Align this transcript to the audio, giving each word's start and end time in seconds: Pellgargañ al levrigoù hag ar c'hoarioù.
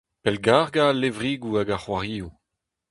Pellgargañ 0.23 0.87
al 0.91 0.99
levrigoù 1.01 1.55
hag 1.57 1.69
ar 1.75 1.81
c'hoarioù. 1.83 2.29